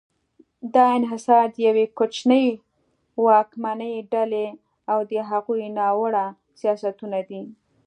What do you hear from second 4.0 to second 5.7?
ډلې او د هغوی